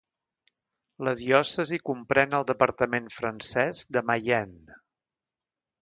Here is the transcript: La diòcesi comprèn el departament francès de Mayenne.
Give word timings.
La 1.07 1.13
diòcesi 1.19 1.79
comprèn 1.91 2.35
el 2.39 2.47
departament 2.53 3.13
francès 3.19 3.87
de 3.97 4.07
Mayenne. 4.11 4.81